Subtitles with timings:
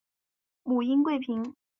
[0.63, 1.53] 母殷贵嫔。